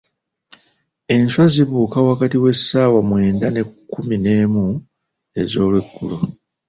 [1.13, 4.65] Enswa zibuuka wakati w'essaawa mwenda ne kkumu n'emu
[5.41, 6.17] ez'olweggulo.